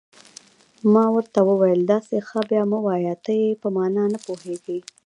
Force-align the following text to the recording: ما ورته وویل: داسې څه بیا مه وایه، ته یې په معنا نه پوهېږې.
ما 0.93 1.05
ورته 1.15 1.39
وویل: 1.49 1.81
داسې 1.91 2.15
څه 2.29 2.39
بیا 2.49 2.63
مه 2.71 2.79
وایه، 2.85 3.13
ته 3.23 3.31
یې 3.41 3.51
په 3.61 3.67
معنا 3.75 4.03
نه 4.13 4.19
پوهېږې. 4.25 4.79